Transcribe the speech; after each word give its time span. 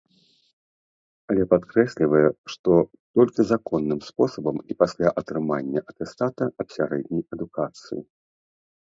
Але 1.33 1.43
падкрэслівае, 1.51 2.23
што 2.55 2.71
толькі 3.21 3.47
законным 3.53 3.99
спосабам 4.09 4.57
і 4.69 4.81
пасля 4.83 5.07
атрымання 5.25 5.79
атэстата 5.95 6.43
аб 6.65 6.79
сярэдняй 6.81 7.23
адукацыі. 7.37 8.01